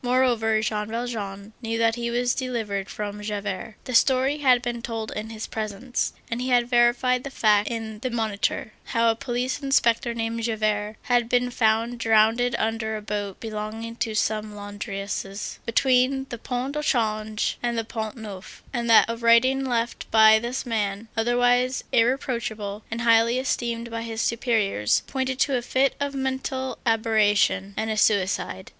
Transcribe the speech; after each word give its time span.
Moreover, 0.03 0.61
Jean 0.63 0.87
Valjean 0.87 1.53
knew 1.61 1.77
that 1.77 1.93
he 1.93 2.09
was 2.09 2.33
delivered 2.33 2.89
from 2.89 3.21
Javert. 3.21 3.75
The 3.83 3.93
story 3.93 4.39
had 4.39 4.63
been 4.63 4.81
told 4.81 5.11
in 5.11 5.29
his 5.29 5.45
presence, 5.45 6.13
and 6.31 6.41
he 6.41 6.49
had 6.49 6.67
verified 6.67 7.23
the 7.23 7.29
fact 7.29 7.69
in 7.69 7.99
the 7.99 8.09
Moniteur, 8.09 8.71
how 8.85 9.11
a 9.11 9.15
police 9.15 9.59
inspector 9.61 10.15
named 10.15 10.41
Javert 10.41 10.95
had 11.03 11.29
been 11.29 11.51
found 11.51 11.99
drowned 11.99 12.41
under 12.57 12.97
a 12.97 13.01
boat 13.03 13.39
belonging 13.39 13.95
to 13.97 14.15
some 14.15 14.55
laundresses, 14.55 15.59
between 15.67 16.25
the 16.29 16.39
Pont 16.39 16.75
au 16.75 16.81
Change 16.81 17.59
and 17.61 17.77
the 17.77 17.85
Pont 17.85 18.17
Neuf, 18.17 18.63
and 18.73 18.89
that 18.89 19.05
a 19.07 19.15
writing 19.17 19.63
left 19.63 20.09
by 20.09 20.39
this 20.39 20.65
man, 20.65 21.09
otherwise 21.15 21.83
irreproachable 21.91 22.83
and 22.89 23.01
highly 23.01 23.37
esteemed 23.37 23.91
by 23.91 24.01
his 24.01 24.19
superiors, 24.19 25.03
pointed 25.05 25.37
to 25.37 25.57
a 25.57 25.61
fit 25.61 25.93
of 25.99 26.15
mental 26.15 26.79
aberration 26.87 27.75
and 27.77 27.91
a 27.91 27.97
suicide. 27.97 28.67